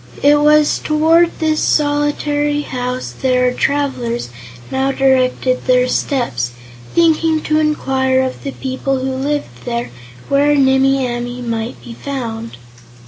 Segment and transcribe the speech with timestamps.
[0.23, 4.29] It was toward this solitary house that our travelers
[4.71, 6.53] now directed their steps,
[6.95, 9.91] thinking to inquire of the people who lived there
[10.27, 12.57] where Nimmie Amee might be found.